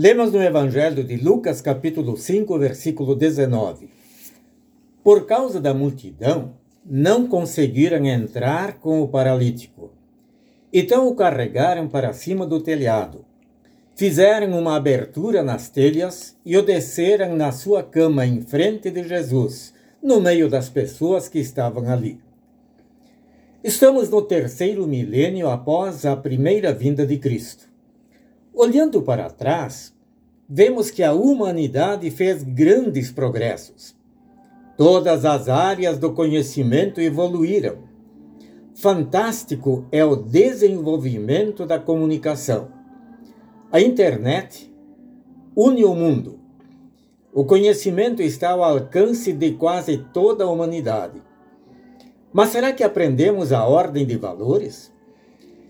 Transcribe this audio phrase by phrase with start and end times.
[0.00, 3.90] Lemos no Evangelho de Lucas, capítulo 5, versículo 19.
[5.02, 6.54] Por causa da multidão,
[6.86, 9.90] não conseguiram entrar com o paralítico.
[10.72, 13.24] Então o carregaram para cima do telhado.
[13.98, 19.74] Fizeram uma abertura nas telhas e o desceram na sua cama em frente de Jesus,
[20.00, 22.20] no meio das pessoas que estavam ali.
[23.64, 27.68] Estamos no terceiro milênio após a primeira vinda de Cristo.
[28.54, 29.92] Olhando para trás,
[30.48, 33.96] vemos que a humanidade fez grandes progressos.
[34.76, 37.78] Todas as áreas do conhecimento evoluíram.
[38.76, 42.77] Fantástico é o desenvolvimento da comunicação.
[43.70, 44.72] A internet
[45.54, 46.38] une o mundo.
[47.30, 51.22] O conhecimento está ao alcance de quase toda a humanidade.
[52.32, 54.90] Mas será que aprendemos a ordem de valores?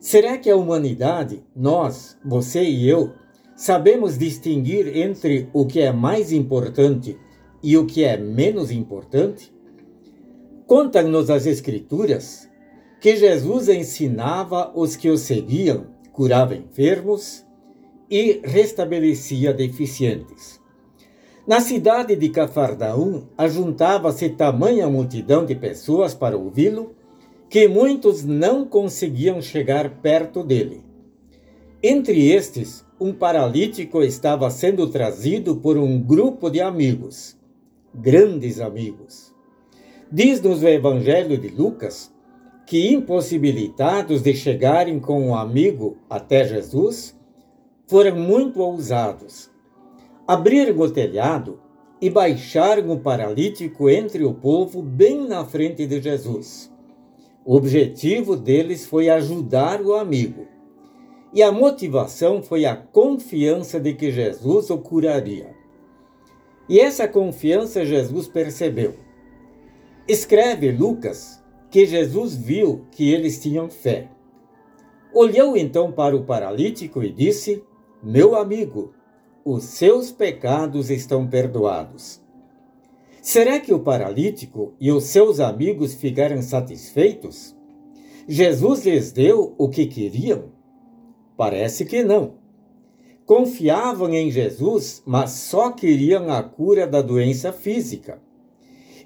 [0.00, 3.12] Será que a humanidade, nós, você e eu,
[3.54, 7.18] sabemos distinguir entre o que é mais importante
[7.62, 9.52] e o que é menos importante?
[10.66, 12.48] Contam-nos as Escrituras
[13.02, 17.44] que Jesus ensinava os que o seguiam, curava enfermos
[18.12, 20.60] e restabelecia deficientes.
[21.46, 26.94] Na cidade de Cafarnaum, ajuntava-se tamanha multidão de pessoas para ouvi-lo
[27.48, 30.84] que muitos não conseguiam chegar perto dele.
[31.82, 37.34] Entre estes, um paralítico estava sendo trazido por um grupo de amigos,
[37.94, 39.32] grandes amigos.
[40.12, 42.12] Diz-nos o Evangelho de Lucas
[42.66, 47.16] que, impossibilitados de chegarem com um amigo até Jesus,
[47.92, 49.50] foram muito ousados.
[50.26, 51.60] Abriram o telhado
[52.00, 56.72] e baixaram o paralítico entre o povo bem na frente de Jesus.
[57.44, 60.46] O objetivo deles foi ajudar o amigo.
[61.34, 65.54] E a motivação foi a confiança de que Jesus o curaria.
[66.70, 68.94] E essa confiança Jesus percebeu.
[70.08, 74.08] Escreve Lucas que Jesus viu que eles tinham fé.
[75.12, 77.62] Olhou então para o paralítico e disse:
[78.02, 78.92] Meu amigo,
[79.44, 82.20] os seus pecados estão perdoados.
[83.22, 87.54] Será que o paralítico e os seus amigos ficaram satisfeitos?
[88.26, 90.46] Jesus lhes deu o que queriam?
[91.36, 92.34] Parece que não.
[93.24, 98.20] Confiavam em Jesus, mas só queriam a cura da doença física.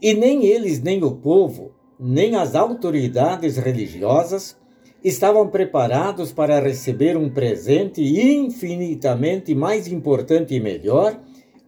[0.00, 4.56] E nem eles, nem o povo, nem as autoridades religiosas
[5.04, 11.20] estavam preparados para receber um presente infinitamente mais importante e melhor,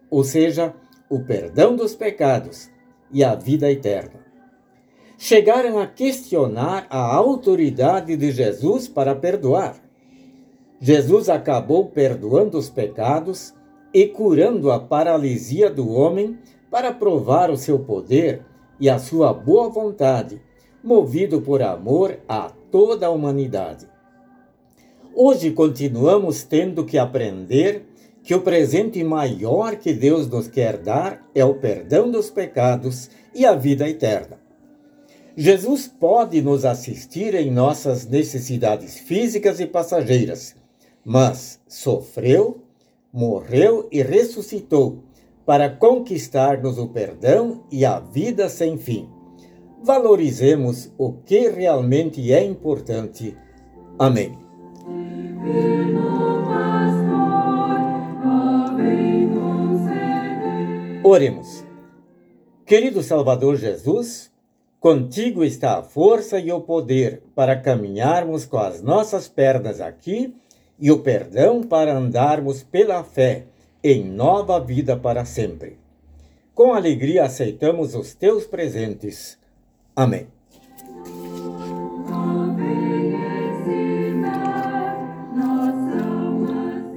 [0.09, 0.73] ou seja,
[1.07, 2.69] o perdão dos pecados
[3.13, 4.25] e a vida eterna.
[5.19, 9.75] Chegaram a questionar a autoridade de Jesus para perdoar.
[10.79, 13.53] Jesus acabou perdoando os pecados
[13.93, 16.37] e curando a paralisia do homem
[16.69, 18.45] para provar o seu poder
[18.79, 20.41] e a sua boa vontade,
[20.87, 23.85] movido por amor a toda a humanidade.
[25.13, 27.85] Hoje continuamos tendo que aprender
[28.23, 33.45] que o presente maior que Deus nos quer dar é o perdão dos pecados e
[33.45, 34.39] a vida eterna.
[35.35, 40.55] Jesus pode nos assistir em nossas necessidades físicas e passageiras,
[41.03, 42.61] mas sofreu,
[43.11, 45.03] morreu e ressuscitou
[45.45, 49.16] para conquistar-nos o perdão e a vida sem fim.
[49.83, 53.37] Valorizemos o que realmente é importante.
[53.97, 54.37] Amém.
[61.03, 61.63] Oremos.
[62.65, 64.29] Querido Salvador Jesus,
[64.77, 70.35] contigo está a força e o poder para caminharmos com as nossas pernas aqui
[70.77, 73.45] e o perdão para andarmos pela fé
[73.83, 75.79] em nova vida para sempre.
[76.53, 79.37] Com alegria aceitamos os teus presentes.
[79.97, 80.27] Amém.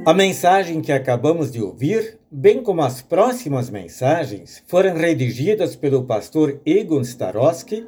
[0.04, 6.60] A mensagem que acabamos de ouvir, bem como as próximas mensagens, foram redigidas pelo pastor
[6.66, 7.86] Egon Starosky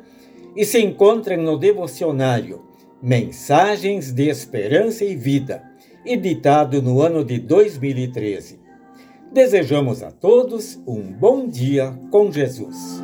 [0.57, 2.63] e se encontram no devocionário
[3.03, 5.63] Mensagens de Esperança e Vida,
[6.07, 8.61] editado no ano de 2013.
[9.31, 13.03] Desejamos a todos um bom dia com Jesus.